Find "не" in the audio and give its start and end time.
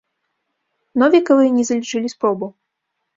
1.57-1.63